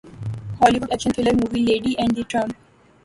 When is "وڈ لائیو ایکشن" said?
0.79-1.11